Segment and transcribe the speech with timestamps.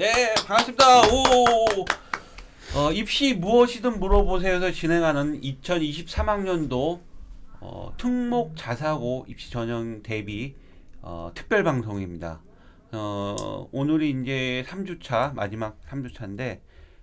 [0.00, 1.00] 예, 반갑습니다.
[1.12, 1.84] 오.
[2.74, 7.00] 어, 입시 무엇이든 물어보세요에서 진행하는 2023학년도
[7.60, 10.56] 어, 특목 자사고 입시 전형 대비
[11.02, 12.40] 어, 특별 방송입니다.
[12.92, 16.60] 어, 오늘이 이제 3주차 마지막 3주차인데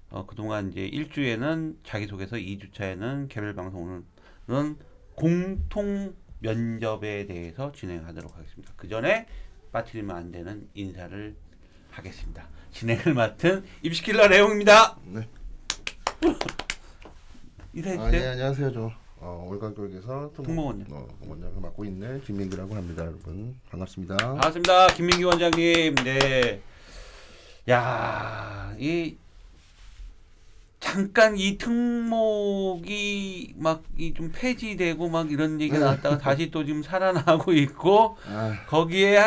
[0.09, 4.05] 어, 그동안 이제 1주에는 자기소개서 2주차에는 개별 방송은
[5.13, 8.73] 공통 면접에 대해서 진행하도록 하겠습니다.
[8.75, 9.27] 그 전에
[9.71, 11.35] 빠뜨리면 안 되는 인사를
[12.01, 12.47] 하겠습니다.
[12.71, 14.97] 진행을 맡은 입시킬러 내용입니다.
[15.05, 15.27] 네.
[17.73, 18.21] 인사해 아, 주세요.
[18.21, 18.71] 네, 안녕하세요.
[18.73, 20.87] 저 어, 올가교육에서 특목원장.
[20.95, 23.55] 어, 원장을 맡고 있는 김민규라고 합니다, 여러분.
[23.71, 24.15] 반갑습니다.
[24.17, 24.87] 반갑습니다.
[24.93, 25.95] 김민기 원장님.
[26.03, 26.61] 네.
[27.69, 29.15] 야, 이
[30.79, 37.51] 잠깐 이 특목이 막 이 좀 폐지되고 막 이런 얘기가 나왔다가 다시 또 지금 살아나고
[37.53, 39.19] 있고 아, 거기에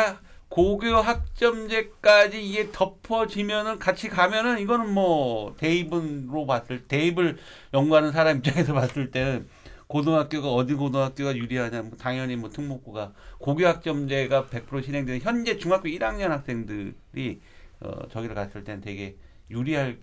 [0.51, 7.37] 고교 학점제까지 이게 덮어지면은 같이 가면은 이거는 뭐 대입으로 봤을 대입을
[7.73, 9.47] 연구하는 사람 입장에서 봤을 때는
[9.87, 16.27] 고등학교가 어디 고등학교가 유리하냐 뭐 당연히 뭐 특목고가 고교 학점제가 100% 진행되는 현재 중학교 1학년
[16.27, 17.39] 학생들이
[17.79, 19.15] 어 저기를 갔을 때는 되게
[19.49, 19.99] 유리할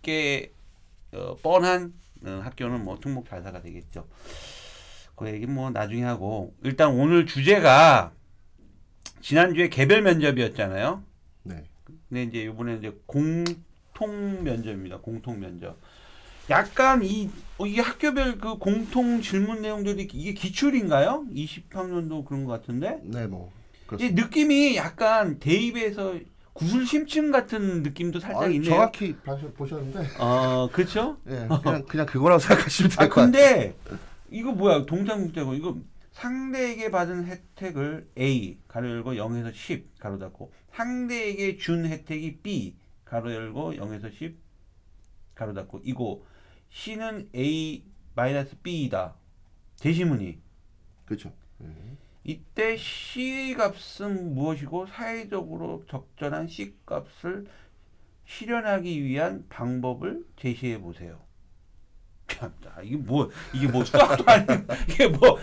[0.00, 0.52] 게
[1.12, 1.92] 어, 뻔한
[2.24, 4.06] 어, 학교는 뭐 특목 자사가 되겠죠.
[5.16, 8.12] 그 얘기 뭐 나중에 하고 일단 오늘 주제가
[9.22, 11.02] 지난주에 개별 면접이었잖아요.
[11.44, 11.64] 네.
[12.08, 14.98] 근데 이제 이번에 이제 공통 면접입니다.
[14.98, 15.78] 공통 면접.
[16.50, 21.24] 약간 이 어, 이게 학교별 그 공통 질문 내용들이 이게 기출인가요?
[21.32, 22.98] 20학년도 그런 것 같은데.
[23.04, 23.52] 네, 뭐.
[23.98, 24.10] 이.
[24.10, 26.14] 느낌이 약간 대입에서
[26.52, 28.70] 구슬 심층 같은 느낌도 살짝 아, 있네요.
[28.70, 29.14] 정확히
[29.54, 31.16] 보셨는데, 어, 그렇죠?
[31.28, 33.32] 예, 그냥 그냥 그거라고 생각하시면 아될것 같아요.
[33.32, 33.74] 근데
[34.30, 35.76] 이거 뭐야 동장국제고 이거
[36.12, 43.32] 상대에게 받은 혜택을 A 가로 열고 0에서 10 가로 닫고 상대에게 준 혜택이 B 가로
[43.32, 44.36] 열고 0에서 10
[45.34, 46.22] 가로 닫고 이거
[46.70, 49.16] C는 A 마이너스 B이다
[49.76, 50.38] 제시문이
[51.04, 51.32] 그렇죠.
[51.62, 51.66] 예.
[52.24, 57.46] 이때 C 값은 무엇이고 사회적으로 적절한 C 값을
[58.26, 61.20] 실현하기 위한 방법을 제시해 보세요.
[62.32, 64.52] 참, 자, 이게 뭐 이게 뭐 수학도 아니고
[64.88, 65.38] 이게 뭐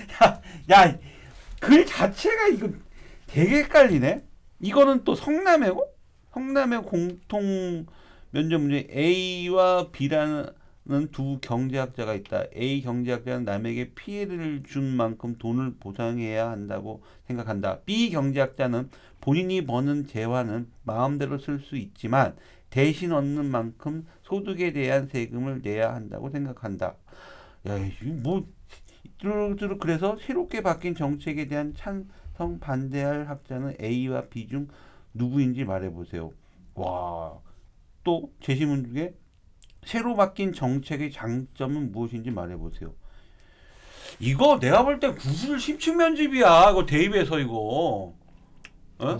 [0.70, 2.68] 야글 자체가 이거
[3.26, 4.24] 되게 헷갈리네.
[4.60, 5.84] 이거는 또 성남이고
[6.32, 7.86] 성남의 공통
[8.30, 12.44] 면접 문제 A와 B라는 두 경제학자가 있다.
[12.56, 17.80] A 경제학자는 남에게 피해를 준 만큼 돈을 보상해야 한다고 생각한다.
[17.80, 22.36] B 경제학자는 본인이 버는 재화는 마음대로 쓸 수 있지만
[22.74, 26.96] 대신 얻는 만큼 소득에 대한 세금을 내야 한다고 생각한다.
[27.68, 28.48] 야, 이뭐
[29.18, 34.66] 뚜루뚜루 그래서 새롭게 바뀐 정책에 대한 찬성 반대할 학자는 A와 B 중
[35.12, 36.32] 누구인지 말해보세요.
[36.74, 37.38] 와,
[38.02, 39.14] 또 제시문 중에
[39.84, 42.92] 새로 바뀐 정책의 장점은 무엇인지 말해보세요.
[44.18, 46.70] 이거 내가 볼 때 구슬 심층 면집이야.
[46.72, 48.14] 이거 대입에서 이거.
[48.98, 49.18] 어?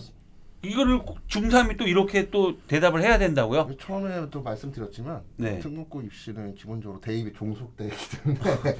[0.64, 3.70] 이거를 중3이 또 이렇게 또 대답을 해야 된다고요?
[3.78, 5.58] 처음에 또 말씀드렸지만 네.
[5.58, 8.40] 특목고 입시는 기본적으로 대입이 종속되기 때문에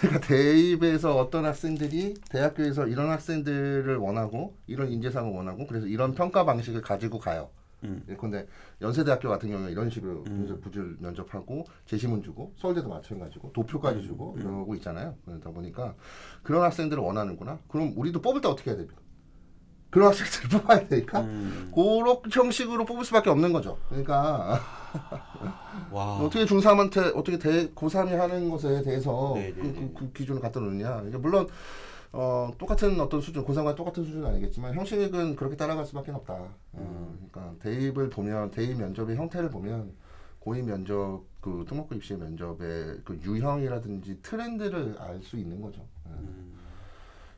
[0.00, 6.82] 그러니까 대입에서 어떤 학생들이 대학교에서 이런 학생들을 원하고 이런 인재상을 원하고 그래서 이런 평가 방식을
[6.82, 7.50] 가지고 가요.
[7.84, 8.02] 음.
[8.08, 8.46] 예컨대
[8.80, 10.60] 연세대학교 같은 경우는 이런 식으로 음.
[10.62, 15.16] 부질 면접하고 제시문 주고 서울대도 마찬가지고 도표까지 주고 이러고 있잖아요.
[15.24, 15.94] 그러다 보니까
[16.42, 17.58] 그런 학생들을 원하는구나.
[17.68, 19.00] 그럼 우리도 뽑을 때 어떻게 해야 됩니까?
[19.92, 21.70] 그런 학생들을 뽑아야 되니까 음.
[21.72, 23.76] 그런 형식으로 뽑을 수밖에 없는 거죠.
[23.90, 24.58] 그러니까
[25.92, 26.16] 와.
[26.16, 29.72] 어떻게 중3한테 어떻게 대, 고3이 하는 것에 대해서 네, 네, 그, 네.
[29.74, 31.04] 그, 그 기준을 갖다 놓느냐.
[31.06, 31.46] 이게 물론
[32.10, 36.38] 어, 똑같은 어떤 수준, 고3과 똑같은 수준은 아니겠지만 형식은 그렇게 따라갈 수밖에 없다.
[36.72, 39.92] 어, 그러니까 대입을 보면 대입 면접의 형태를 보면
[40.38, 45.86] 고입 면접 그 특목고 입시 면접의 그 유형이라든지 트렌드를 알 수 있는 거죠.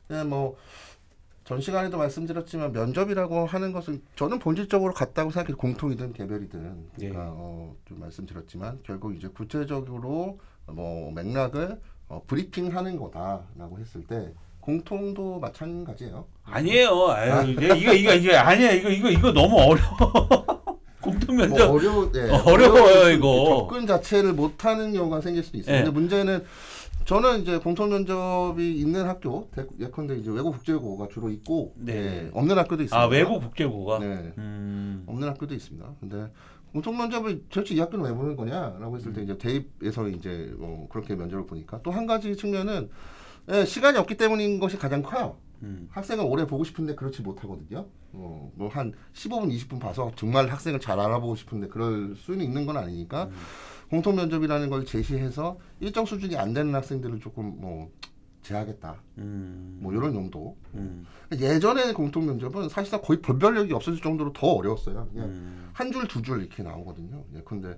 [0.09, 0.19] 예.
[0.19, 0.55] 예, 뭐.
[1.45, 5.55] 전 시간에도 말씀드렸지만 면접이라고 하는 것은 저는 본질적으로 같다고 생각해요.
[5.57, 6.85] 공통이든 개별이든.
[7.01, 7.09] 예.
[7.09, 15.39] 그러니까 어, 좀 말씀드렸지만 결국 이제 구체적으로 뭐 맥락을 어, 브리핑하는 거다라고 했을 때 공통도
[15.39, 16.25] 마찬가지예요.
[16.43, 17.09] 아니에요.
[17.09, 18.71] 아유, 이거 이거 이거 아니야.
[18.71, 20.65] 이거 이거 이거 너무 어려워.
[20.99, 21.69] 공통 뭐 면접.
[21.69, 23.67] 어려 예, 어려워요, 이거.
[23.69, 25.75] 접근 자체를 못하는 경우가 생길 수도 있어요.
[25.75, 25.83] 예.
[25.83, 26.43] 근데 문제는
[27.05, 31.93] 저는 이제 공통 면접이 있는 학교 대- 예컨대 이제 외국 국제고가 주로 있고 네.
[31.93, 32.99] 예, 없는 학교도 있습니다.
[32.99, 33.99] 아 외국 국제고가.
[33.99, 34.33] 네.
[34.39, 35.03] 음.
[35.05, 35.87] 없는 학교도 있습니다.
[35.99, 36.31] 근데
[36.73, 41.15] 공통 면접을 도대체 이 학교는 왜 보는 거냐라고 했을 때 이제 대입에서 이제 어, 그렇게
[41.15, 42.89] 면접을 보니까 또 한 가지 측면은
[43.51, 45.37] 예, 시간이 없기 때문인 것이 가장 커요.
[45.61, 45.87] 음.
[45.91, 47.85] 학생을 오래 보고 싶은데 그렇지 못하거든요.
[48.13, 52.77] 어, 뭐 한 15분, 20분 봐서 정말 학생을 잘 알아보고 싶은데 그럴 수는 있는 건
[52.77, 53.29] 아니니까
[53.89, 57.91] 공통 면접이라는 걸 제시해서 일정 수준이 안 되는 학생들을 조금 뭐
[58.41, 58.95] 제하겠다.
[59.17, 59.79] 음.
[59.81, 60.55] 뭐 이런 용도.
[60.75, 61.05] 음.
[61.33, 65.07] 예전에 공통 면접은 사실상 거의 변별력이 없어질 정도로 더 어려웠어요.
[65.11, 65.69] 그냥 음.
[65.73, 67.23] 한 줄 두 줄 이렇게 나오거든요.
[67.35, 67.77] 예, 근데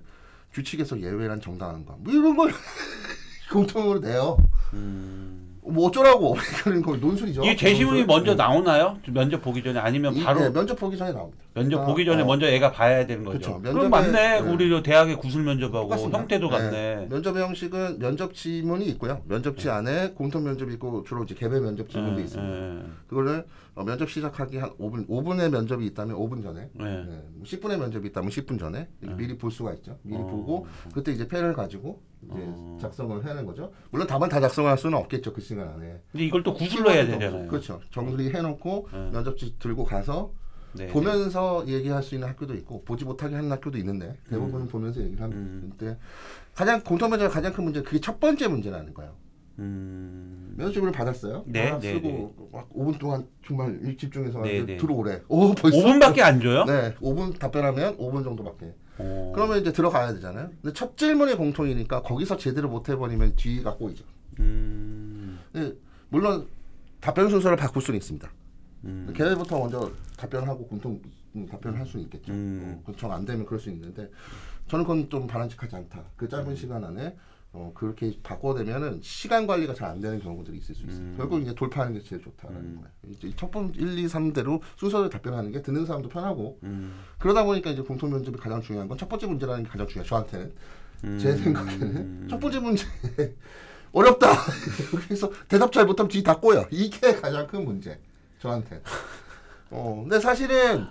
[0.52, 1.96] 규칙에서 예외란 정당한가?
[2.00, 2.52] 뭐 이런 걸
[3.52, 4.36] 공통으로 내요.
[4.74, 5.57] 음.
[5.62, 6.34] 뭐 어쩌라고
[6.64, 7.44] 그런 거 논술이죠.
[7.44, 8.06] 이게 논술.
[8.06, 8.36] 먼저 네.
[8.36, 8.98] 나오나요?
[9.12, 11.38] 면접 보기 전에 아니면 이- 바로 네, 면접 보기 전에 나옵니다.
[11.54, 12.24] 면접 아, 보기 전에 어.
[12.24, 13.38] 먼저 애가 봐야 되는 거죠.
[13.38, 13.60] 그쵸.
[13.62, 14.12] 그럼 면접에- 맞네.
[14.12, 14.38] 네.
[14.40, 16.18] 우리 저 대학의 구술 면접하고 똑같습니다.
[16.18, 17.06] 형태도 같네.
[17.10, 19.22] 면접의 형식은 면접 지문이 있고요.
[19.26, 22.56] 면접지 안에 공통 면접이 있고 주로 이제 개별 면접 지문도 예, 있습니다.
[22.56, 23.44] 예, 그거를
[23.74, 26.84] 어, 면접 시작하기 한 5분, 5분의 면접이 있다면 5분 전에, 예.
[26.84, 29.98] 네, 10분의 면접이 있다면 10분 전에 이렇게 미리 볼 수가 있죠.
[30.02, 30.26] 미리 어.
[30.26, 32.78] 보고 그때 이제 펜을 가지고 이제 어.
[32.80, 33.72] 작성을 해내는 거죠.
[33.90, 36.00] 물론 답은 다 작성할 수는 없겠죠 그 시간 안에.
[36.10, 37.46] 근데 이걸 또 구술로 해야 되잖아요.
[37.48, 37.80] 그렇죠.
[37.90, 39.10] 정리 해놓고 네.
[39.12, 40.32] 면접지 들고 가서
[40.72, 40.86] 네.
[40.88, 45.42] 보면서 얘기할 수 있는 학교도 있고 보지 못하게 하는 학교도 있는데 대부분은 보면서 얘기를 합니다.
[45.42, 45.72] 음.
[45.78, 45.98] 근데
[46.54, 49.14] 가장 공통 면접의 가장 큰 문제 는 그게 첫 번째 문제라는 거예요.
[49.60, 50.54] 음.
[50.56, 51.44] 면접을 받았어요.
[51.46, 54.76] 네, 다 네, 쓰고 막 5분 동안 정말 일 집중해서 네, 네.
[54.76, 55.22] 들어오래.
[55.28, 56.64] 오 벌써 5분밖에 안 줘요?
[56.64, 58.74] 네, 5분 답변하면 5분 정도밖에.
[58.98, 59.32] 어.
[59.34, 60.50] 그러면 이제 들어가야 되잖아요.
[60.60, 64.04] 근데 첫 질문이 공통이니까 거기서 제대로 못 해버리면 뒤가 꼬이죠.
[64.40, 65.38] 음.
[65.52, 65.76] 근데
[66.08, 66.46] 물론
[67.00, 68.28] 답변 순서를 바꿀 수는 있습니다.
[68.84, 69.12] 음.
[69.14, 71.00] 걔네부터 먼저 답변하고 공통
[71.36, 72.32] 음, 답변을 할 수는 있겠죠.
[72.32, 72.82] 음.
[72.84, 74.10] 어, 정안 되면 그럴 수 있는데
[74.68, 76.04] 저는 그건 좀 바람직하지 않다.
[76.16, 76.28] 그 음.
[76.28, 77.16] 짧은 시간 안에
[77.58, 80.98] 어, 그렇게 바꿔내면은 시간 관리가 잘 안 되는 경우들이 있을 수 있어요.
[81.00, 81.14] 음.
[81.16, 82.76] 결국 이제 돌파하는 게 제일 좋다라는 음.
[82.76, 83.16] 거예요.
[83.16, 86.94] 이제 첫 번째 1, 2, 3대로 순서를 답변하는 게 듣는 사람도 편하고 음.
[87.18, 90.08] 그러다 보니까 이제 공통 면접이 가장 중요한 건 첫 번째 문제라는 게 가장 중요해요.
[90.08, 90.52] 저한테는
[91.18, 91.36] 제 음.
[91.38, 92.84] 생각에는 첫 번째 문제
[93.92, 94.28] 어렵다.
[95.08, 96.66] 그래서 대답 잘 못하면 뒤 다 꼬여.
[96.70, 97.98] 이게 가장 큰 문제.
[98.38, 98.82] 저한테.
[99.70, 100.86] 어, 근데 사실은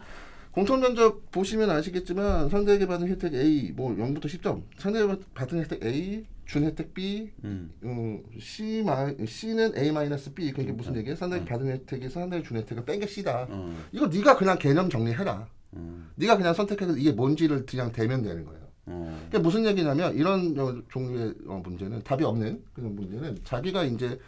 [0.57, 4.63] 공통 면접 보시면 아시겠지만 상대에게 받은 혜택 A 뭐 0부터 10점.
[4.79, 7.71] 상대에게 받은 혜택 A, 준 혜택 B, 음.
[7.83, 10.51] 어, C 마 C는 A 마이너스 B.
[10.51, 11.15] 그게 무슨 얘기예요?
[11.15, 11.47] 상대에게 음.
[11.47, 13.45] 받은 혜택에서 상대에게 준 혜택을 뺀게 C다.
[13.47, 13.75] 어.
[13.91, 15.47] 이거 네가 그냥 개념 정리해라.
[15.75, 16.09] 음.
[16.15, 18.61] 네가 그냥 선택해서 이게 뭔지를 그냥 대면 되는 거예요.
[18.87, 19.21] 어.
[19.25, 24.19] 그게 무슨 얘기냐면 이런 어, 종류의 어, 문제는 답이 없는 그런 문제는 자기가 이제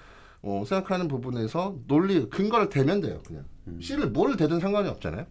[0.43, 3.45] 어, 생각하는 부분에서 논리 근거를 대면 돼요 그냥
[3.81, 5.25] C를 뭐를 대든 상관이 없잖아요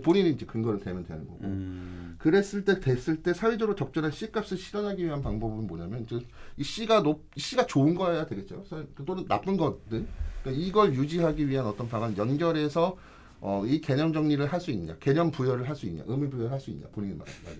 [0.00, 2.16] 본인이 이제 근거를 대면 되는 거고 음.
[2.18, 6.20] 그랬을 때 됐을 때 사회적으로 적절한 C 값을 실현하기 위한 방법은 뭐냐면 이제
[6.56, 10.06] 이 C가 높 C가 좋은 거여야 되겠죠 사- 또는 나쁜 것들
[10.42, 12.96] 그러니까 이걸 유지하기 위한 어떤 방안 연결해서
[13.40, 16.60] 어, 이 개념 정리를 할 수 있냐 개념 부여를 할 수 있냐 의미 부여를 할
[16.60, 17.58] 수 있냐 본인이 말 맞아요.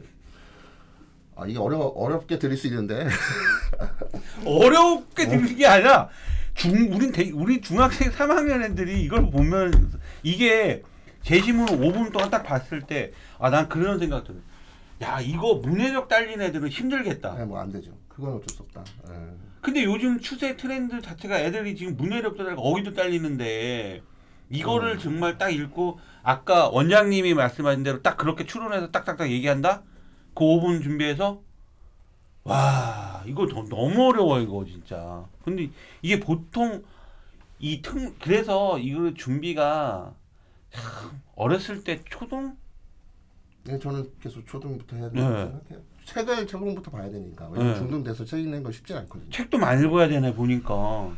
[1.35, 3.09] 아 이게 어려 어렵게 들릴 수 있는데
[4.45, 6.09] 어렵게 들리는 게 아니라
[6.55, 10.83] 중 우린 대, 우리 중학생 3학년 애들이 이걸 보면 이게
[11.23, 14.37] 제시문 5분 동안 딱 봤을 때 아 난 그런 생각 들어.
[15.03, 17.33] 야 이거 문해력 딸린 애들은 힘들겠다.
[17.47, 17.91] 뭐안 되죠.
[18.09, 18.85] 그건 어쩔 수 없다.
[19.11, 19.15] 예.
[19.61, 24.03] 근데 요즘 추세 트렌드 자체가 애들이 지금 문해력도 딸리고 어휘도 딸리는데
[24.51, 29.83] 이거를 정말 딱 읽고 아까 원장님이 말씀하신 대로 딱 그렇게 추론해서 딱딱딱 얘기한다?
[30.35, 31.41] 그 5분 준비해서
[32.45, 35.25] 와 이거 더- 너무 어려워 이거 진짜.
[35.45, 35.71] 근데
[36.03, 36.83] 이게 보통
[37.61, 40.22] 이 틈 그래서 이거 준비가 참
[41.35, 42.57] 어렸을 때 초등
[43.69, 45.21] 예, 저는 계속 초등부터 해야 네.
[45.21, 45.83] 된다고 생각해요.
[46.05, 47.49] 책을 초등부터 봐야 되니까.
[47.49, 47.79] 왜냐면 네.
[47.79, 49.31] 중등 돼서 책 읽는 건 쉽진 않거든요.
[49.31, 51.15] 책도 많이 읽어야 되네 보니까.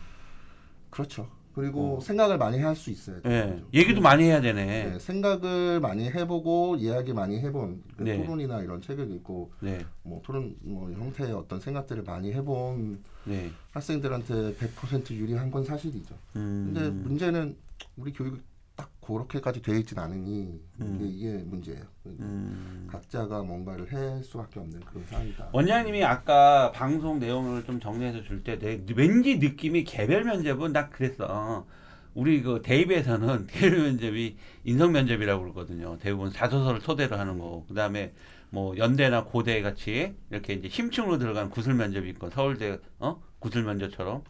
[0.91, 1.29] 그렇죠.
[1.55, 3.21] 그리고 생각을 많이 할 수 있어야 예.
[3.23, 3.51] 돼요.
[3.55, 3.67] 거죠.
[3.73, 4.91] 얘기도 많이 해야 되네.
[4.91, 8.17] 네, 생각을 많이 해보고 이야기 많이 해본 그 네.
[8.17, 9.87] 토론이나 이런 책을 읽고 네.
[10.03, 13.51] 뭐 토론 뭐 형태의 어떤 생각들을 많이 해본 네.
[13.71, 16.15] 학생들한테 100% 유리한 건 사실이죠.
[16.37, 16.73] 음.
[16.75, 17.57] 근데 문제는
[17.97, 18.41] 우리 교육이
[18.77, 20.99] 딱 그렇게까지 되어 있진 않으니 음.
[21.01, 21.83] 이게, 이게 문제예요.
[22.07, 22.89] 음.
[22.91, 25.51] 각자가 뭔가를 할 수밖에 없는 그런 상황이다.
[25.53, 28.59] 원장님이 아까 방송 내용을 좀 정리해서 줄 때
[28.97, 31.67] 왠지 느낌이 개별 면접은 딱 그랬어.
[32.15, 35.99] 우리 그 대입에서는 개별 면접이 인성 면접이라고 그러거든요.
[35.99, 37.65] 대부분 자소서를 토대로 하는 거.
[37.69, 38.13] 그다음에
[38.51, 44.23] 뭐 연대나 고대 같이 이렇게 이제 심층으로 들어간 구술 면접이 있고 서울대 어 구술 면접처럼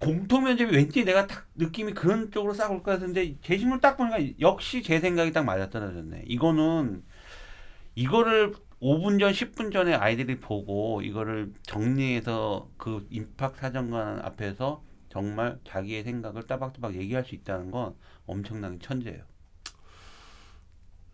[0.00, 4.18] 공통 면접이 왠지 내가 딱 느낌이 그런 쪽으로 싹 올 것 같은데 제시문 딱 보니까
[4.40, 6.24] 역시 제 생각이 딱 맞아떨어졌네.
[6.26, 7.04] 이거는
[7.94, 16.02] 이거를 5분 전, 10분 전에 아이들이 보고 이거를 정리해서 그 임팍 사정관 앞에서 정말 자기의
[16.04, 17.94] 생각을 따박따박 얘기할 수 있다는 건
[18.26, 19.22] 엄청나게 천재예요.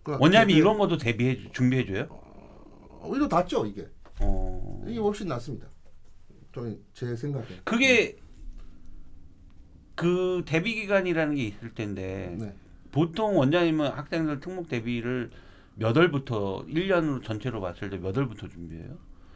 [0.04, 2.06] 그러니까 그게 이런 것도 대비해 주- 준비해 줘요?
[3.02, 3.88] 오히려 낫죠 이게.
[4.20, 4.84] 어.
[4.86, 5.66] 이게 훨씬 낫습니다.
[6.54, 7.46] 저는 제 생각에.
[7.64, 8.16] 그게
[9.96, 12.54] 그 대비 기간이라는 게 있을 텐데 네.
[12.92, 15.30] 보통 원장님은 학생들 특목 대비를
[15.74, 18.90] 몇 월부터 1년으로 전체로 봤을 때 몇 월부터 준비해요?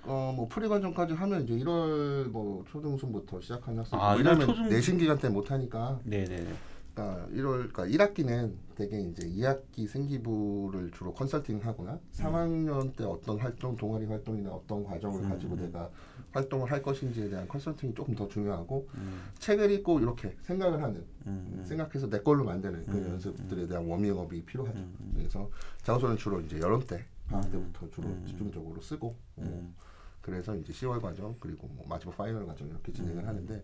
[0.05, 4.01] 어, 뭐 프리관전까지 하면 이제 1월 뭐 초등순부터 시작하는 학생.
[4.01, 5.99] 아, 왜냐면 1월 초등- 내신 기간 때 못 하니까.
[6.05, 6.47] 네네.
[6.95, 14.07] 그러니까 1월 그러니까 1학기는 되게 이제 2학기 생기부를 주로 컨설팅하거나 3학년 때 어떤 활동, 동아리
[14.07, 15.91] 활동이나 어떤 과정을 가지고 내가
[16.33, 21.63] 활동을 할 것인지에 대한 컨설팅이 조금 더 중요하고 음, 책을 읽고 이렇게 생각을 하는 음,
[21.67, 24.79] 생각해서 내 걸로 만드는 그 음, 연습들에 대한 워밍업이 필요하죠.
[24.79, 25.51] 음, 그래서
[25.83, 28.25] 자소서는 주로 이제 여름 때 방학 때부터 주로 음.
[28.27, 29.75] 집중적으로 쓰고 어, 음.
[30.21, 32.95] 그래서 이제 10월 과정 그리고 뭐 마지막 파이널 과정 이렇게 음.
[32.95, 33.63] 진행을 하는데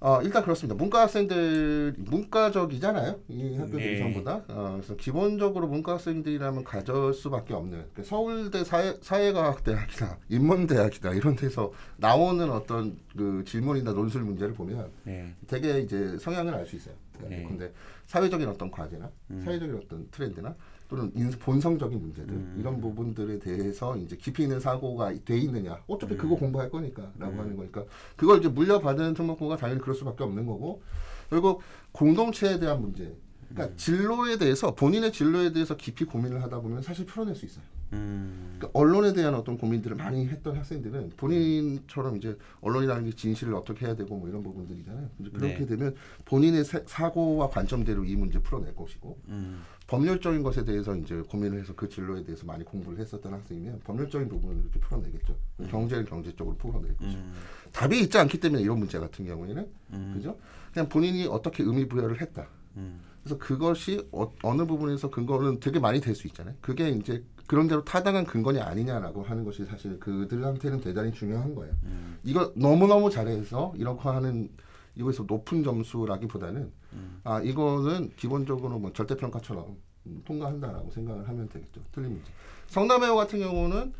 [0.00, 0.76] 어, 일단 그렇습니다.
[0.76, 3.18] 문과 학생들 문과적이잖아요.
[3.28, 3.98] 이 학교들이 네.
[3.98, 4.44] 전부 다.
[4.48, 11.72] 어, 그래서 기본적으로 문과 학생들이라면 가질 수밖에 없는 그 서울대 사회, 사회과학대학이나 인문대학이나 이런 데서
[11.96, 15.34] 나오는 어떤 그 질문이나 논술 문제를 보면 네.
[15.48, 16.94] 되게 이제 성향을 알 수 있어요.
[17.28, 17.44] 네.
[17.48, 17.72] 근데
[18.06, 19.42] 사회적인 어떤 과제나 음.
[19.44, 20.54] 사회적인 어떤 트렌드나
[20.88, 22.56] 또는 인- 본성적인 문제들 음.
[22.58, 27.38] 이런 부분들에 대해서 이제 깊이 있는 사고가 돼 있느냐 어차피 그거 공부할 거니까라고 음.
[27.38, 27.84] 하는 거니까
[28.16, 30.82] 그걸 이제 물려받은 특목고가 당연히 그럴 수밖에 없는 거고
[31.28, 31.60] 그리고
[31.92, 33.14] 공동체에 대한 문제
[33.48, 37.64] 그러니까 진로에 대해서 본인의 진로에 대해서 깊이 고민을 하다 보면 사실 풀어낼 수 있어요.
[37.94, 43.86] 음, 그러니까 언론에 대한 어떤 고민들을 많이 했던 학생들은 본인처럼 이제 언론이라는 게 진실을 어떻게
[43.86, 45.08] 해야 되고 뭐 이런 부분들이잖아요.
[45.32, 45.66] 그렇게 네.
[45.66, 45.94] 되면
[46.26, 51.72] 본인의 사- 사고와 관점대로 이 문제 풀어낼 것이고 음, 법률적인 것에 대해서 이제 고민을 해서
[51.74, 55.34] 그 진로에 대해서 많이 공부를 했었던 학생이면 법률적인 부분을 이렇게 풀어내겠죠.
[55.70, 57.32] 경제는 경제 적으로 풀어낼 것이고 음,
[57.72, 60.36] 답이 있지 않기 때문에 이런 문제 같은 경우에는 음, 그죠?
[60.74, 62.46] 그냥 본인이 어떻게 의미 부여를 했다.
[62.76, 66.54] 음, 그래서 그것이 어, 느 부분에서 근거는 되게 많이 될 수 있잖아요.
[66.62, 71.74] 그게 이제 그런 대로 타당한 근거냐 아니냐라고 하는 것이 사실 그들한테는 대단히 중요한 거예요.
[71.84, 74.48] 음, 이거 너무너무 잘해서 이렇게 하는
[74.96, 77.20] 이거에서 높은 점수라기보다는 음.
[77.22, 81.82] 아 이거는 기본적으로 뭐 절대평가처럼 음, 통과한다라고 생각을 하면 되겠죠.
[81.92, 82.30] 틀린 문제.
[82.68, 83.92] 성남외고 같은 경우는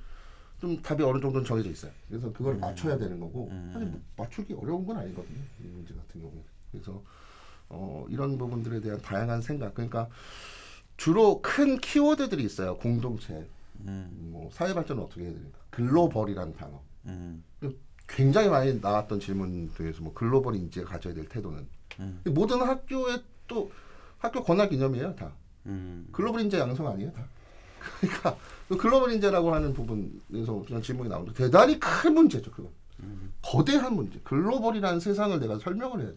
[0.58, 1.92] 좀 답이 어느 정도는 정해져 있어요.
[2.08, 3.70] 그래서 그걸 맞춰야 되는 거고 음.
[3.72, 5.38] 사실 뭐 맞추기 어려운 건 아니거든요.
[5.62, 6.42] 이 문제 같은 경우는.
[6.72, 7.02] 그래서
[7.70, 9.74] 어, 이런 부분들에 대한 다양한 생각.
[9.74, 10.08] 그러니까
[10.96, 12.76] 주로 큰 키워드들이 있어요.
[12.76, 13.46] 공동체,
[13.80, 16.80] 음, 뭐 사회 발전을 어떻게 해야 되는가, 글로벌이라는 단어.
[17.06, 17.44] 음,
[18.06, 21.66] 굉장히 많이 나왔던 질문 중에서 뭐 글로벌 인지가 가져야 될 태도는.
[22.00, 22.22] 음.
[22.26, 23.70] 모든 학교의 또
[24.18, 25.32] 학교 권학 기념이에요 다.
[25.66, 27.24] 음, 글로벌 인재 양성 아니에요 다.
[28.00, 28.36] 그러니까
[28.68, 32.68] 그 글로벌 인재라고 하는 부분에서 그냥 질문이 나오는데 대단히 큰 문제죠 그거
[33.42, 34.18] 거대한 문제.
[34.24, 36.16] 글로벌이라는 세상을 내가 설명을 해야 돼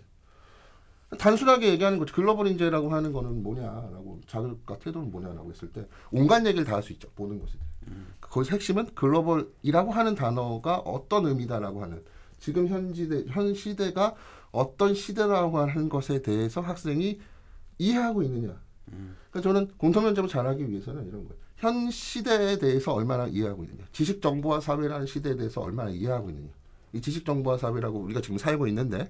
[1.18, 6.66] 단순하게 얘기하는 거지 글로벌 인재라고 하는 거는 뭐냐라고 자극과 태도는 뭐냐라고 했을 때 온갖 얘기를
[6.66, 12.04] 다 할 수 있죠 모든 것에 대해 거기서 핵심은 글로벌이라고 하는 단어가 어떤 의미다라고 하는
[12.40, 14.16] 지금 현 시대 현 시대가
[14.52, 17.20] 어떤 시대라고 하는 것에 대해서 학생이
[17.78, 18.60] 이해하고 있느냐.
[19.30, 21.42] 그러니까 저는 공통 면접을 잘하기 위해서는 이런 거예요.
[21.58, 23.84] 현 시대에 대해서 얼마나 이해하고 있느냐.
[23.92, 26.50] 지식 정보화 사회라는 시대에 대해서 얼마나 이해하고 있느냐.
[26.94, 29.10] 이 지식 정보화 사회라고 우리가 지금 살고 있는데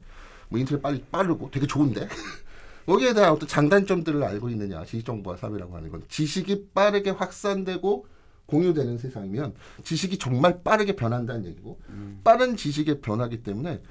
[0.52, 2.08] 뭐 인터넷 빨리 빠르고 되게 좋은데
[2.86, 4.84] 거기에 대한 어떤 장단점들을 알고 있느냐.
[4.84, 8.06] 지식 정보화 사회라고 하는 건 지식이 빠르게 확산되고
[8.48, 9.54] 공유되는 세상이면
[9.84, 11.80] 지식이 정말 빠르게 변한다는 얘기고
[12.24, 13.82] 빠른 지식의 변화기 때문에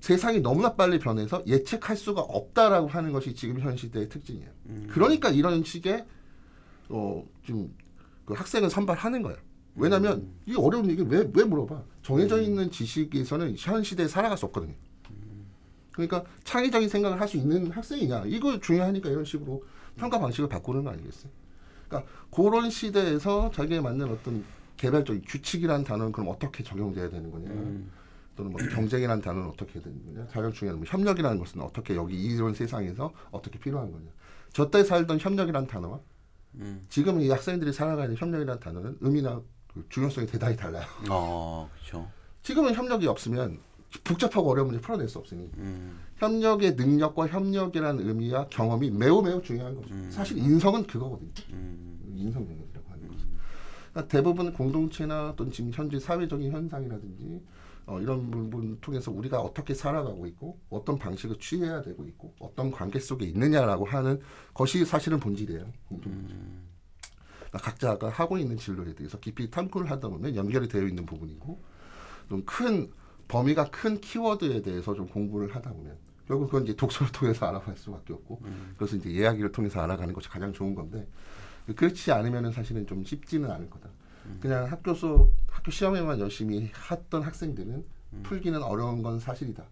[0.00, 4.48] 세상이 너무나 빨리 변해서 예측할 수가 없다라고 하는 것이 지금 현 시대의 특징이에요.
[4.90, 6.04] 그러니까 이런 식의
[6.88, 7.74] 어좀
[8.26, 9.38] 그 학생을 선발하는 거예요.
[9.74, 11.82] 왜냐하면 이 어려운 얘기를 왜왜 물어봐?
[12.02, 14.74] 정해져 있는 지식에서는 현 시대에 살아갈 수 없거든요.
[15.96, 19.64] 그러니까 창의적인 생각을 할 수 있는 학생이냐 이거 중요하니까 이런 식으로
[19.96, 21.32] 평가 방식을 바꾸는 거 아니겠어요?
[21.88, 24.44] 그러니까 그런 시대에서 자기에 맞는 어떤
[24.76, 27.50] 개발적인 규칙이라는 단어는 그럼 어떻게 적용돼야 되는 거냐?
[27.50, 27.90] 음,
[28.36, 30.26] 또는 뭐 경쟁이라는 단어는 어떻게 되는 거냐?
[30.28, 34.06] 가장 중요한 뭐 협력이라는 것은 어떻게 여기 이런 세상에서 어떻게 필요한 거냐?
[34.52, 35.98] 저때 살던 협력이라는 단어와
[36.56, 36.84] 음.
[36.88, 39.40] 지금 이 학생들이 살아가는 협력이라는 단어는 의미나
[39.72, 40.84] 그 중요성이 대단히 달라요.
[41.10, 42.08] 어, 그렇죠.
[42.42, 43.58] 지금은 협력이 없으면
[44.04, 49.74] 복잡하고 어려운 문제 풀어낼 수 없으니 음, 협력의 능력과 협력이라는 의미와 경험이 매우 매우 중요한
[49.74, 49.94] 거죠.
[50.10, 51.30] 사실 인성은 그거거든요.
[51.52, 53.26] 음, 인성 능력이라고 하는 거죠.
[53.92, 57.40] 그러니까 대부분 공동체나 또는 지금 현재 사회적인 현상이라든지
[57.86, 62.98] 어, 이런 부분 통해서 우리가 어떻게 살아가고 있고 어떤 방식을 취해야 되고 있고 어떤 관계
[62.98, 64.20] 속에 있느냐라고 하는
[64.52, 65.64] 것이 사실은 본질이에요.
[65.88, 66.34] 공동체.
[66.34, 71.62] 그러니까 각자가 하고 있는 진로에 대해서 깊이 탐구를 하다 보면 연결이 되어 있는 부분이고
[72.28, 72.90] 좀큰
[73.28, 78.12] 범위가 큰 키워드에 대해서 좀 공부를 하다 보면 결국 그건 이제 독서를 통해서 알아갈 수밖에
[78.12, 78.40] 없고
[78.76, 81.06] 그래서 이제 이야기를 통해서 알아가는 것이 가장 좋은 건데
[81.74, 83.88] 그렇지 않으면은 사실은 좀 쉽지는 않을 거다.
[84.40, 87.84] 그냥 학교 수 학교 시험에만 열심히 했던 학생들은
[88.22, 89.64] 풀기는 어려운 건 사실이다.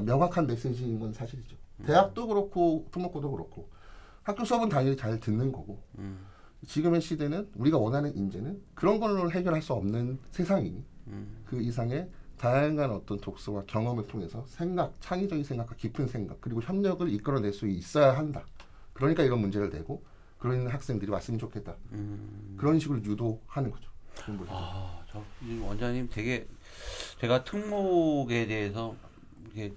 [0.00, 1.56] 명확한 메시지인 건 사실이죠.
[1.86, 3.68] 대학도 그렇고 특목고도 그렇고
[4.22, 6.24] 학교 수업은 당연히 잘 듣는 거고 음,
[6.66, 12.90] 지금의 시대는 우리가 원하는 인재는 그런 걸로 해결할 수 없는 세상이니 음, 그 이상의 다양한
[12.90, 18.44] 어떤 독서와 경험을 통해서 생각, 창의적인 생각과 깊은 생각 그리고 협력을 이끌어낼 수 있어야 한다.
[18.92, 20.02] 그러니까 이런 문제를 내고
[20.38, 21.74] 그런 학생들이 왔으면 좋겠다.
[21.92, 22.54] 음.
[22.56, 23.90] 그런 식으로 유도하는 거죠.
[24.24, 24.52] 공부를.
[24.52, 26.46] 아, 저이 원장님 되게
[27.20, 28.94] 제가 특목에 대해서
[29.50, 29.72] 이게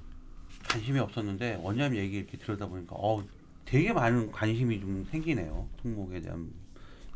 [0.70, 3.24] 관심이 없었는데 원장님 얘기 이렇게 들으다 보니까 어
[3.66, 5.68] 되게 많은 관심이 좀 생기네요.
[5.82, 6.52] 특목에 대한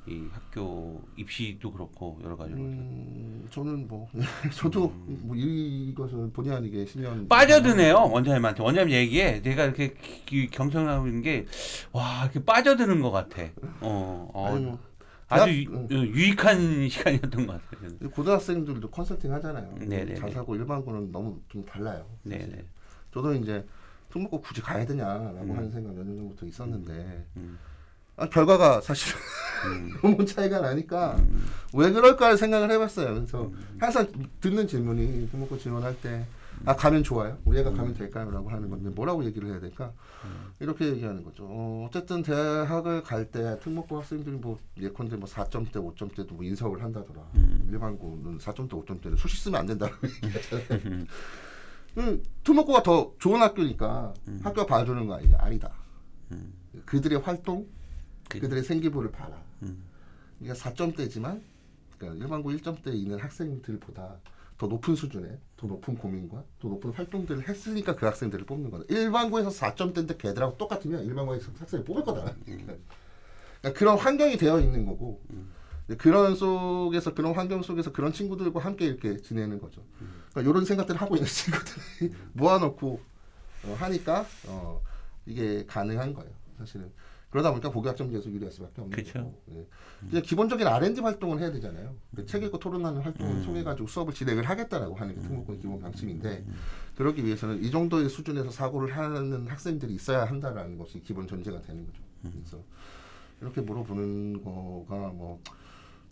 [0.08, 4.10] 이 학교 입시도 그렇고 여러 가지로 음, 저는 뭐
[4.56, 9.94] 저도 뭐 이것을 본의 아니게 10년 빠져드네요 원장님한테 원장님 얘기에 제가 이렇게
[10.26, 13.44] 기- 경청하고 있는 게와 이렇게 빠져드는 것 같아.
[13.82, 14.80] 어, 어 아니 뭐
[15.30, 15.88] 아주 유, 응.
[15.92, 18.10] 유익한 시간이었던 것 같아요.
[18.10, 19.76] 고등학생들도 컨설팅 하잖아요.
[19.80, 20.16] 네네네.
[20.16, 22.04] 자사고 일반고는 너무 좀 달라요.
[22.24, 22.66] 네네.
[23.14, 23.64] 저도 이제
[24.10, 25.56] 특목고 굳이 가야 되냐라고 음.
[25.58, 27.58] 하는 생각 몇 년 전부터 있었는데 음,
[28.18, 29.14] 아, 결과가 사실
[29.66, 33.14] 음, 너무 차이가 나니까 음, 왜 그럴까 생각을 해봤어요.
[33.16, 33.78] 그래서 음.
[33.80, 34.08] 항상
[34.40, 36.26] 듣는 질문이 특목고 지원할 때
[36.66, 37.38] 아 가면 좋아요.
[37.44, 39.92] 우리 애가 가면 될까요?라고 하는 건데 뭐라고 얘기를 해야 될까?
[40.60, 41.46] 이렇게 얘기하는 거죠.
[41.50, 47.22] 어, 어쨌든 대학을 갈 때 특목고 학생들이 뭐 예컨대 뭐 4점대, 5점대도 뭐 인서울 한다더라.
[47.36, 47.68] 음.
[47.72, 51.06] 일반고는 4점대, 5점대는 수시 쓰면 안 된다고 얘기하잖아요.
[51.98, 54.14] 음, 특목고가 더 좋은 학교니까
[54.44, 55.38] 학교가 봐주는 거 아니냐?
[55.40, 55.72] 아니다.
[56.32, 56.54] 음.
[56.86, 57.66] 그들의 활동,
[58.32, 59.42] 그- 그들의 생기부를 봐라.
[59.64, 59.84] 음.
[60.40, 61.42] 그러니까 4점대지만
[61.98, 64.16] 그러니까 일반고 1점대에 있는 학생들보다
[64.58, 68.86] 더 높은 수준의 더 높은 고민과 더 높은 활동들을 했으니까 그 학생들을 뽑는 거다.
[68.90, 72.34] 일반고에서 4점대인데 걔들하고 똑같으면 일반고에서 학생을 뽑을 거다.
[72.46, 72.74] 그러니까
[73.78, 75.22] 그런 환경이 되어 있는 거고
[75.88, 79.84] 근데 그런 속에서 그런 환경 속에서 그런 친구들과 함께 이렇게 지내는 거죠.
[80.32, 83.02] 그러니까 이런 생각들을 하고 있는 친구들이 모아놓고
[83.66, 84.82] 어, 하니까 어,
[85.26, 86.32] 이게 가능한 거예요.
[86.58, 86.92] 사실은
[87.32, 89.14] 그러다 보니까 고교학점제에서 유리할 수밖에 없는 그쵸.
[89.14, 89.42] 거고.
[89.56, 89.66] 예.
[90.10, 91.96] 그냥 기본적인 R&D 활동을 해야 되잖아요.
[92.16, 93.46] 그 책 읽고 토론하는 활동을 음.
[93.46, 96.46] 통해 가지고 수업을 진행을 하겠다라고 하는 게 특목고의 기본 방침인데
[96.96, 102.02] 그러기 위해서는 이 정도의 수준에서 사고를 하는 학생들이 있어야 한다라는 것이 기본 전제가 되는 거죠.
[102.22, 102.64] 그래서
[103.42, 105.42] 이렇게 물어보는 거가 뭐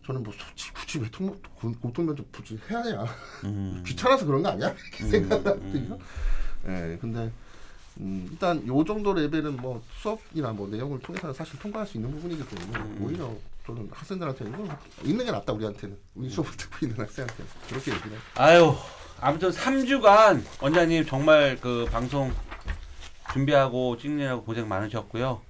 [0.05, 3.05] 저는 뭐 솔직히 굳이 왜 특목 고- 고통 면접 굳이 해야
[3.43, 3.84] 음.
[3.86, 5.97] 귀찮아서 그런 거 아니야 이렇게 음, 생각하거든요.
[6.67, 7.32] 예, 근데
[7.99, 12.47] 음, 일단 요 정도 레벨은 뭐 수업이나 뭐 내용을 통해서는 사실 통과할 수 있는 부분이기
[12.47, 12.97] 때문에 음.
[13.01, 13.33] 오히려
[13.65, 18.12] 저는 학생들한테는 이거 있는 게 낫다 우리한테는 우리 수업을 듣고 있는 학생한테 는 그렇게 얘기를
[18.12, 18.19] 해요.
[18.35, 18.75] 아유
[19.19, 22.31] 아무튼 3주간 원장님 정말 그 방송
[23.33, 25.41] 준비하고 찍느라고 고생 많으셨고요.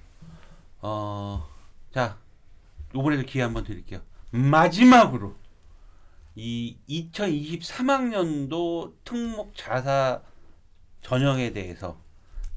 [0.82, 1.48] 어,
[1.94, 2.18] 자
[2.94, 4.00] 이번에도 기회 한번 드릴게요.
[4.32, 5.34] 마지막으로
[6.34, 10.20] 이 2023학년도 특목 자사
[11.02, 12.00] 전형에 대해서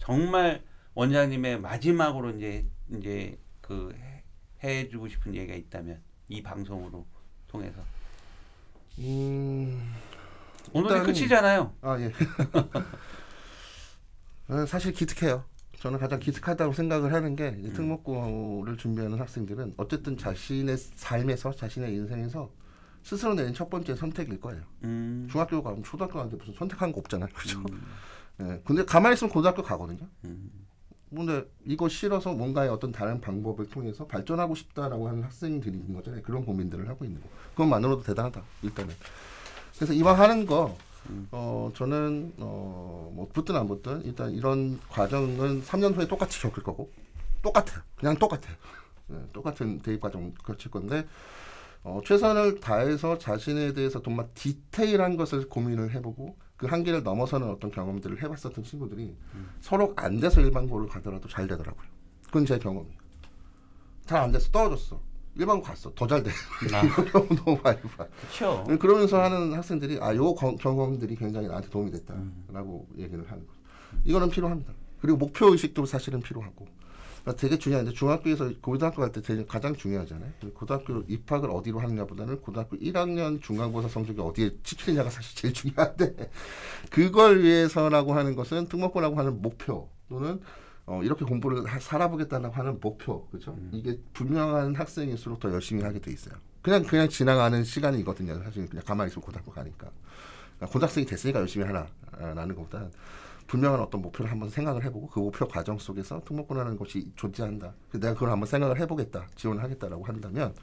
[0.03, 0.61] 정말
[0.95, 4.23] 원장님의 마지막으로 이제 이제 그 해-
[4.61, 7.07] 해주고 싶은 얘기가 있다면 이 방송으로
[7.47, 7.79] 통해서
[8.99, 9.93] 음,
[10.73, 11.73] 오늘이 끝이잖아요.
[11.81, 12.11] 아 예.
[14.49, 15.45] 어, 사실 기특해요.
[15.79, 17.65] 저는 가장 기특하다고 생각을 하는 게 음.
[17.65, 22.51] 이 특목고를 준비하는 학생들은 어쨌든 자신의 삶에서 자신의 인생에서
[23.03, 24.63] 스스로 내린 첫 번째 선택일 거예요.
[24.83, 25.29] 음.
[25.31, 27.29] 중학교 가면 초등학교 가는데 무슨 선택한 거 없잖아요.
[27.33, 27.59] 그죠?
[27.59, 27.81] 음.
[28.41, 28.61] 예.
[28.65, 30.07] 근데 가만히 있으면 고등학교 가거든요.
[30.25, 30.49] 음.
[31.15, 36.23] 근데 이거 싫어서 뭔가의 어떤 다른 방법을 통해서 발전하고 싶다라고 하는 학생들이 있는 거잖아요.
[36.23, 37.27] 그런 고민들을 하고 있는 거.
[37.51, 38.41] 그것만으로도 대단하다.
[38.63, 38.95] 일단은.
[39.75, 40.75] 그래서 이왕 하는 거,
[41.31, 46.91] 어, 저는, 어, 뭐, 붙든 안 붙든, 일단 이런 과정은 3년 후에 똑같이 겪을 거고,
[47.41, 47.81] 똑같아요.
[47.95, 48.55] 그냥 똑같아요.
[49.11, 51.05] 예, 똑같은 대입 과정 거칠 건데,
[51.83, 58.23] 어, 최선을 다해서 자신에 대해서 정말 디테일한 것을 고민을 해보고 그 한계를 넘어서는 어떤 경험들을
[58.23, 59.13] 해봤었던 친구들이
[59.59, 61.83] 서로 안 돼서 일반고를 가더라도 잘 되더라고요.
[62.27, 62.95] 그건 제 경험이에요.
[64.05, 64.97] 잘 안 돼서 떨어졌어.
[65.35, 65.91] 일반고 갔어.
[65.93, 66.31] 더 잘 돼.
[66.73, 66.81] 아.
[67.11, 68.05] 경우 너무 많이 봐.
[68.21, 68.63] 그렇죠.
[68.79, 73.59] 그러면서 하는 학생들이 아, 요 거- 경험들이 굉장히 나한테 도움이 됐다라고 얘기를 하는 거죠.
[74.05, 74.71] 이거는 필요합니다.
[75.01, 76.65] 그리고 목표 의식도 사실은 필요하고.
[77.23, 80.31] 그러니까 되게 중요한데 중학교에서 고등학교 갈 때 되게 가장 중요하잖아요.
[80.53, 86.29] 고등학교 입학을 어디로 하느냐보다는 고등학교 1학년 중간고사 성적이 어디에 찍히느냐가 사실 제일 중요한데
[86.91, 90.41] 그걸 위해서라고 하는 것은 특목고라고 하는 목표 또는
[90.85, 93.57] 어, 이렇게 공부를 하- 살아보겠다라고 하는 목표, 그렇죠?
[93.71, 96.35] 이게 분명한 학생일수록 더 열심히 하게 돼 있어요.
[96.61, 98.43] 그냥 그냥 지나가는 시간이거든요.
[98.43, 99.89] 사실 그냥 가만히 있으면 고등학교 가니까.
[100.57, 102.89] 그러니까 고등학생이 됐으니까 열심히 하나라는 것보다
[103.47, 107.73] 분명한 어떤 목표를 한번 생각을 해보고 그 목표 과정 속에서 특목고라는 것이 존재한다.
[107.93, 110.53] 내가 그걸 한번 생각을 해보겠다, 지원을 하겠다라고 한다면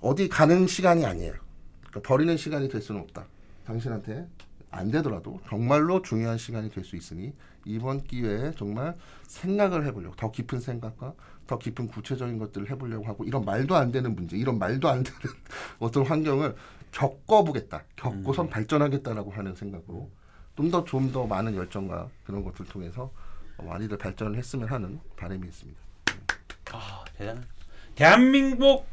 [0.00, 1.34] 어디 가는 시간이 아니에요.
[1.88, 3.26] 그러니까 버리는 시간이 될 수는 없다.
[3.66, 4.26] 당신한테
[4.70, 7.32] 안 되더라도 정말로 중요한 시간이 될 수 있으니
[7.64, 8.96] 이번 기회에 정말
[9.26, 11.14] 생각을 해보려고 더 깊은 생각과
[11.46, 15.18] 더 깊은 구체적인 것들을 해보려고 하고 이런 말도 안 되는 문제, 이런 말도 안 되는
[15.80, 16.54] 어떤 환경을
[16.92, 20.10] 겪어보겠다, 겪고선 발전하겠다라고 하는 생각으로
[20.58, 23.12] 좀 더 좀 더 많은 열정과 그런 것들 통해서
[23.58, 25.80] 많이들 발전을 했으면 하는 바람이 있습니다.
[26.72, 27.44] 아, 대단.
[27.94, 28.86] 대한민국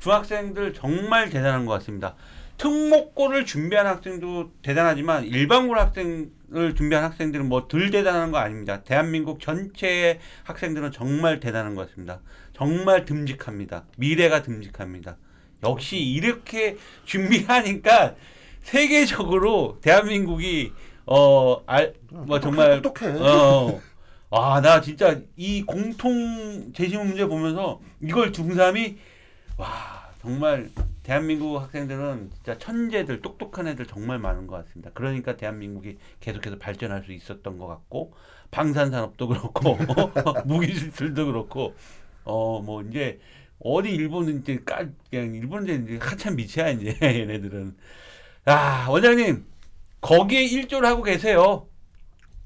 [0.00, 2.14] 중학생들 정말 대단한 것 같습니다.
[2.58, 8.82] 특목고를 준비한 학생도 대단하지만 일반고 학생을 준비한 학생들은 뭐 덜 대단한 거 아닙니다.
[8.82, 12.20] 대한민국 전체의 학생들은 정말 대단한 것 같습니다.
[12.52, 13.84] 정말 듬직합니다.
[13.96, 15.16] 미래가 듬직합니다.
[15.64, 16.76] 역시 이렇게
[17.06, 18.14] 준비하니까
[18.62, 20.72] 세계적으로 대한민국이
[21.06, 23.12] 어알뭐 정말 똑똑해.
[23.18, 23.80] 어.
[24.30, 28.96] 와, 나 진짜 이 공통 제시문 문제 보면서 이걸 중3이
[29.58, 29.68] 와,
[30.22, 30.70] 정말
[31.02, 34.90] 대한민국 학생들은 진짜 천재들, 똑똑한 애들 정말 많은 것 같습니다.
[34.94, 38.14] 그러니까 대한민국이 계속해서 발전할 수 있었던 것 같고,
[38.50, 39.76] 방산 산업도 그렇고,
[40.46, 41.74] 무기술도 그렇고,
[42.24, 43.18] 어, 뭐, 이제,
[43.58, 47.76] 어디 일본은 이제 까, 그냥 일본은 이제 한참 밑이야, 이제, 얘네들은.
[48.44, 49.44] 아, 원장님,
[50.00, 51.66] 거기에 일조를 하고 계세요.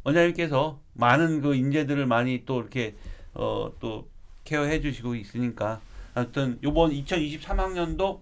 [0.04, 2.94] 원장님께서 많은 그 인재들을 많이 또 이렇게
[3.34, 4.08] 어 또
[4.44, 5.80] 케어해 주시고 있으니까
[6.14, 8.20] 아무튼 요번 2023학년도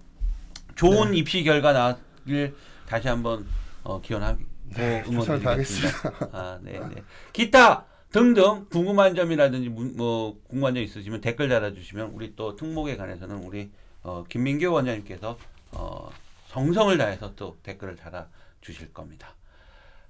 [0.74, 2.54] 좋은 입시 결과 나길
[2.86, 3.46] 다시 한번
[3.82, 6.28] 어 기원하고 네, 최선을 응원드리겠습니다.
[6.32, 7.02] 아, 네, 네.
[7.32, 13.36] 기타 등등 궁금한 점이라든지 문- 뭐 궁금한 점 있으시면 댓글 달아주시면 우리 또 특목에 관해서는
[13.44, 13.70] 우리
[14.02, 15.36] 어, 김민규 원장님께서
[15.72, 16.10] 어,
[16.54, 18.28] 정성을 다해서 또 댓글을 달아
[18.60, 19.34] 주실 겁니다.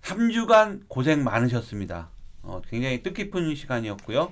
[0.03, 2.11] 3주간 고생 많으셨습니다.
[2.43, 4.31] 어, 굉장히 뜻깊은 시간이었고요.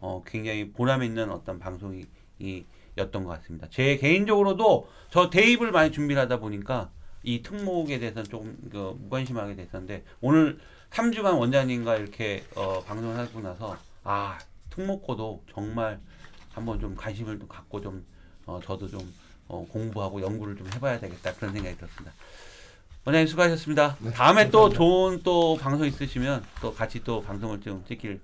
[0.00, 2.04] 어, 굉장히 보람 있는 어떤 방송이
[2.38, 2.66] 이,
[2.98, 3.66] 였던 것 같습니다.
[3.70, 6.90] 제 개인적으로도 저 대입을 많이 준비를 하다 보니까
[7.22, 10.58] 이 특목에 대해서는 조금 그, 무관심하게 됐었는데 오늘
[10.90, 15.98] 3주간 원장님과 이렇게 어, 방송을 하고 나서 아 특목고도 정말
[16.52, 18.04] 한번 좀 관심을 좀 갖고 좀
[18.44, 19.00] 어, 저도 좀
[19.48, 22.12] 어, 공부하고 연구를 좀 해봐야 되겠다 그런 생각이 들었습니다.
[23.04, 23.96] 원장님 수고하셨습니다.
[24.00, 24.78] 네, 다음에 또 감사합니다.
[24.78, 28.18] 좋은 또 방송 있으시면 또 같이 또 방송을 좀 찍길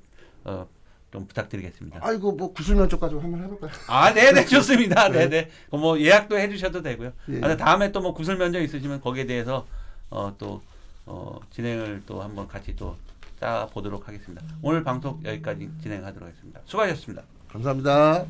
[0.45, 0.67] 어,
[1.13, 1.99] 좀 부탁드리겠습니다.
[2.03, 3.71] 아이고 뭐 구술 면접까지 한번 해볼까요?
[3.89, 5.09] 아, 네네 좋습니다.
[5.11, 5.29] 네.
[5.29, 5.51] 네네.
[5.67, 7.13] 그럼 뭐 예약도 해주셔도 되고요.
[7.31, 7.41] 예.
[7.43, 9.67] 아, 다음에 또 뭐 구슬 면접 있으시면 거기에 대해서
[10.09, 10.63] 어, 또
[11.05, 12.97] 어, 진행을 또 한번 같이 또
[13.41, 14.43] 짜 보도록 하겠습니다.
[14.61, 16.61] 오늘 방송 여기까지 진행하도록 하겠습니다.
[16.67, 17.23] 수고하셨습니다.
[17.51, 18.27] 감사합니다.